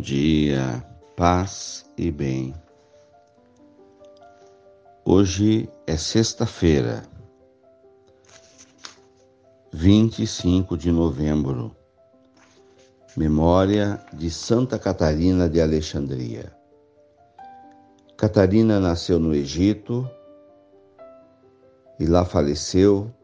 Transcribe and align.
dia, 0.00 0.82
paz 1.14 1.84
e 1.96 2.10
bem. 2.10 2.54
Hoje 5.04 5.68
é 5.86 5.96
sexta-feira, 5.96 7.02
25 9.72 10.76
de 10.78 10.90
novembro, 10.90 11.76
memória 13.14 14.02
de 14.14 14.30
Santa 14.30 14.78
Catarina 14.78 15.48
de 15.48 15.60
Alexandria. 15.60 16.50
Catarina 18.16 18.80
nasceu 18.80 19.18
no 19.18 19.34
Egito 19.34 20.08
e 21.98 22.06
lá 22.06 22.24
faleceu 22.24 23.14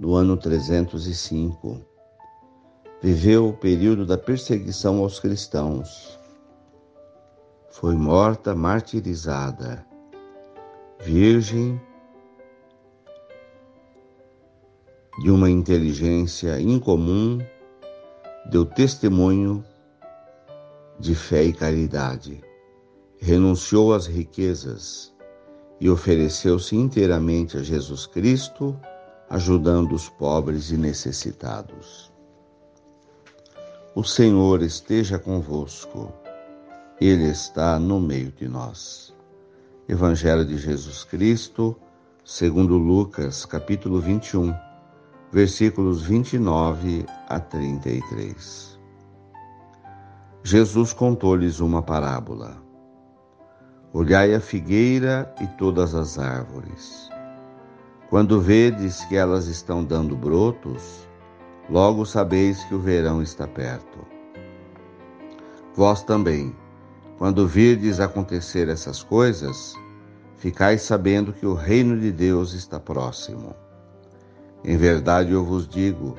no 0.00 0.14
ano 0.14 0.36
305 0.36 1.91
viveu 3.02 3.48
o 3.48 3.52
período 3.52 4.06
da 4.06 4.16
perseguição 4.16 4.98
aos 4.98 5.18
cristãos. 5.18 6.16
Foi 7.68 7.96
morta 7.96 8.54
martirizada, 8.54 9.84
virgem 11.00 11.80
de 15.20 15.32
uma 15.32 15.50
inteligência 15.50 16.60
incomum, 16.60 17.38
deu 18.48 18.64
testemunho 18.64 19.64
de 21.00 21.16
fé 21.16 21.42
e 21.42 21.52
caridade, 21.52 22.40
renunciou 23.18 23.92
às 23.92 24.06
riquezas 24.06 25.12
e 25.80 25.90
ofereceu-se 25.90 26.76
inteiramente 26.76 27.56
a 27.56 27.62
Jesus 27.64 28.06
Cristo, 28.06 28.78
ajudando 29.28 29.92
os 29.92 30.08
pobres 30.08 30.70
e 30.70 30.76
necessitados. 30.76 32.11
O 33.94 34.02
Senhor 34.02 34.62
esteja 34.62 35.18
convosco, 35.18 36.10
Ele 36.98 37.28
está 37.28 37.78
no 37.78 38.00
meio 38.00 38.32
de 38.32 38.48
nós. 38.48 39.14
Evangelho 39.86 40.46
de 40.46 40.56
Jesus 40.56 41.04
Cristo, 41.04 41.76
segundo 42.24 42.78
Lucas, 42.78 43.44
capítulo 43.44 44.00
21, 44.00 44.54
versículos 45.30 46.04
29 46.04 47.04
a 47.28 47.38
33. 47.38 48.80
Jesus 50.42 50.94
contou-lhes 50.94 51.60
uma 51.60 51.82
parábola. 51.82 52.56
Olhai 53.92 54.34
a 54.34 54.40
figueira 54.40 55.34
e 55.38 55.46
todas 55.58 55.94
as 55.94 56.18
árvores. 56.18 57.10
Quando 58.08 58.40
vedes 58.40 59.04
que 59.04 59.16
elas 59.16 59.48
estão 59.48 59.84
dando 59.84 60.16
brotos, 60.16 61.06
logo 61.72 62.04
sabeis 62.04 62.62
que 62.64 62.74
o 62.74 62.78
verão 62.78 63.22
está 63.22 63.48
perto. 63.48 64.06
Vós 65.74 66.02
também, 66.02 66.54
quando 67.16 67.48
virdes 67.48 67.98
acontecer 67.98 68.68
essas 68.68 69.02
coisas, 69.02 69.74
ficais 70.36 70.82
sabendo 70.82 71.32
que 71.32 71.46
o 71.46 71.54
reino 71.54 71.98
de 71.98 72.12
Deus 72.12 72.52
está 72.52 72.78
próximo. 72.78 73.56
Em 74.62 74.76
verdade 74.76 75.32
eu 75.32 75.42
vos 75.46 75.66
digo, 75.66 76.14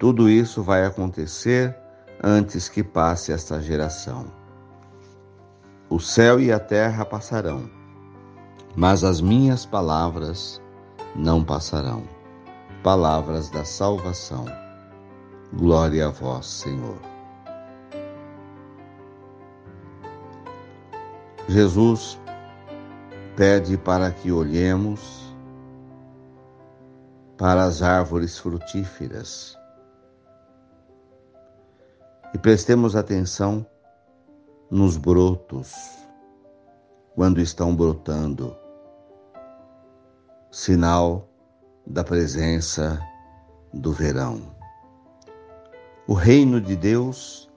tudo 0.00 0.28
isso 0.28 0.64
vai 0.64 0.84
acontecer 0.84 1.76
antes 2.20 2.68
que 2.68 2.82
passe 2.82 3.30
esta 3.30 3.62
geração. 3.62 4.26
O 5.88 6.00
céu 6.00 6.40
e 6.40 6.50
a 6.50 6.58
terra 6.58 7.04
passarão, 7.04 7.70
mas 8.74 9.04
as 9.04 9.20
minhas 9.20 9.64
palavras 9.64 10.60
não 11.14 11.44
passarão. 11.44 12.02
Palavras 12.82 13.48
da 13.48 13.64
salvação. 13.64 14.61
Glória 15.54 16.06
a 16.06 16.10
vós, 16.10 16.46
Senhor. 16.46 16.98
Jesus 21.46 22.18
pede 23.36 23.76
para 23.76 24.10
que 24.10 24.32
olhemos 24.32 25.34
para 27.36 27.64
as 27.64 27.82
árvores 27.82 28.38
frutíferas 28.38 29.58
e 32.32 32.38
prestemos 32.38 32.96
atenção 32.96 33.66
nos 34.70 34.96
brotos, 34.96 35.74
quando 37.14 37.42
estão 37.42 37.76
brotando, 37.76 38.56
sinal 40.50 41.28
da 41.86 42.02
presença 42.02 42.98
do 43.74 43.92
verão. 43.92 44.61
O 46.04 46.14
reino 46.14 46.60
de 46.60 46.74
Deus 46.74 47.48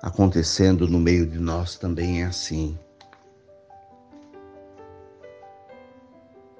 acontecendo 0.00 0.86
no 0.86 1.00
meio 1.00 1.26
de 1.26 1.40
nós 1.40 1.76
também 1.76 2.22
é 2.22 2.26
assim. 2.26 2.78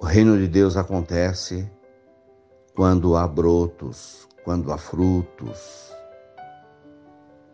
O 0.00 0.04
reino 0.04 0.36
de 0.36 0.48
Deus 0.48 0.76
acontece 0.76 1.70
quando 2.74 3.16
há 3.16 3.28
brotos, 3.28 4.28
quando 4.42 4.72
há 4.72 4.76
frutos. 4.76 5.94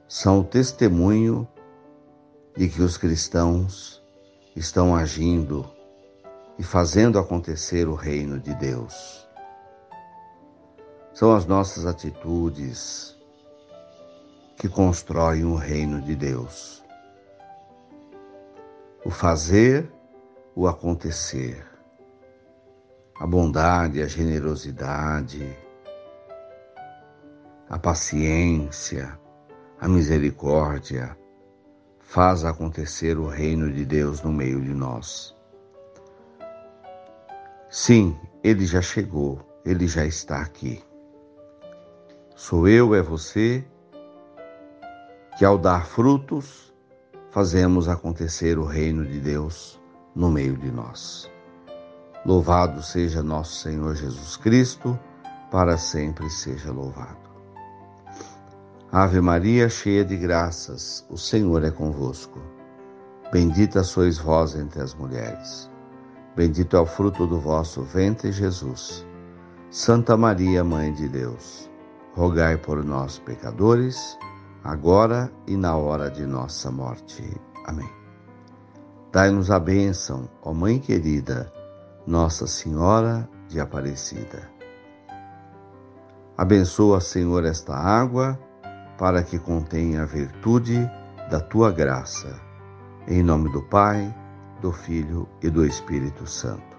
São 0.09 0.41
o 0.41 0.45
testemunho 0.45 1.47
de 2.57 2.67
que 2.67 2.81
os 2.81 2.97
cristãos 2.97 4.03
estão 4.57 4.97
agindo 4.97 5.71
e 6.59 6.63
fazendo 6.63 7.19
acontecer 7.19 7.87
o 7.87 7.95
reino 7.95 8.41
de 8.41 8.55
Deus. 8.55 9.29
São 11.13 11.37
as 11.37 11.45
nossas 11.45 11.85
atitudes, 11.85 13.20
que 14.61 14.69
constroem 14.69 15.43
o 15.43 15.55
reino 15.55 16.03
de 16.03 16.15
Deus. 16.15 16.85
O 19.03 19.09
fazer, 19.11 19.91
o 20.55 20.69
acontecer. 20.69 21.65
A 23.19 23.27
bondade, 23.27 24.03
a 24.03 24.07
generosidade, 24.07 25.57
a 27.71 27.79
paciência, 27.79 29.19
a 29.81 29.89
misericórdia 29.89 31.17
faz 31.99 32.45
acontecer 32.45 33.17
o 33.17 33.29
reino 33.29 33.73
de 33.73 33.87
Deus 33.87 34.21
no 34.21 34.31
meio 34.31 34.61
de 34.61 34.75
nós. 34.75 35.35
Sim, 37.71 38.15
ele 38.45 38.67
já 38.67 38.83
chegou, 38.83 39.41
ele 39.65 39.87
já 39.87 40.05
está 40.05 40.43
aqui. 40.43 40.85
Sou 42.37 42.69
eu, 42.69 42.95
é 42.95 43.01
você 43.01 43.65
que 45.41 45.45
ao 45.47 45.57
dar 45.57 45.87
frutos, 45.87 46.71
fazemos 47.31 47.89
acontecer 47.89 48.59
o 48.59 48.65
reino 48.67 49.07
de 49.07 49.19
Deus 49.19 49.81
no 50.15 50.31
meio 50.31 50.55
de 50.55 50.71
nós. 50.71 51.31
Louvado 52.27 52.83
seja 52.83 53.23
nosso 53.23 53.55
Senhor 53.55 53.95
Jesus 53.95 54.37
Cristo, 54.37 55.01
para 55.51 55.79
sempre 55.79 56.29
seja 56.29 56.71
louvado. 56.71 57.31
Ave 58.93 59.23
Maria, 59.23 59.71
cheia 59.71 60.05
de 60.05 60.15
graças, 60.15 61.07
o 61.09 61.17
Senhor 61.17 61.65
é 61.65 61.71
convosco. 61.71 62.39
Bendita 63.33 63.83
sois 63.83 64.19
vós 64.19 64.55
entre 64.55 64.83
as 64.83 64.95
mulheres. 64.95 65.71
Bendito 66.37 66.77
é 66.77 66.81
o 66.81 66.85
fruto 66.85 67.27
do 67.27 67.41
vosso 67.41 67.81
ventre, 67.81 68.31
Jesus. 68.31 69.07
Santa 69.71 70.19
Maria, 70.19 70.63
Mãe 70.63 70.93
de 70.93 71.09
Deus, 71.09 71.71
rogai 72.13 72.59
por 72.59 72.85
nós, 72.85 73.19
pecadores, 73.19 74.19
agora 74.63 75.31
e 75.47 75.57
na 75.57 75.77
hora 75.77 76.11
de 76.11 76.27
nossa 76.27 76.71
morte. 76.71 77.25
Amém. 77.67 77.89
Dai-nos 79.13 79.51
a 79.51 79.59
bênção, 79.59 80.29
ó 80.43 80.53
Mãe 80.53 80.79
querida, 80.79 81.53
Nossa 82.07 82.47
Senhora 82.47 83.29
de 83.49 83.59
Aparecida. 83.59 84.49
Abençoa, 86.37 87.01
Senhor, 87.01 87.45
esta 87.45 87.75
água, 87.75 88.39
para 88.97 89.23
que 89.23 89.39
contenha 89.39 90.03
a 90.03 90.07
virtude 90.07 90.89
da 91.31 91.41
tua 91.41 91.71
graça. 91.73 92.41
Em 93.09 93.23
nome 93.23 93.51
do 93.53 93.63
Pai, 93.63 94.15
do 94.61 94.71
Filho 94.71 95.29
e 95.43 95.51
do 95.51 95.67
Espírito 95.67 96.27
Santo. 96.27 96.79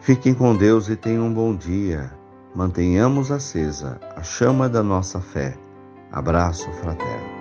Fiquem 0.00 0.32
com 0.32 0.56
Deus 0.56 0.88
e 0.88 0.96
tenham 0.96 1.26
um 1.26 1.34
bom 1.34 1.54
dia. 1.54 2.10
Mantenhamos 2.54 3.30
acesa 3.30 4.00
a 4.16 4.22
chama 4.22 4.68
da 4.68 4.82
nossa 4.82 5.20
fé 5.20 5.56
Abraço 6.10 6.70
fraterno. 6.72 7.35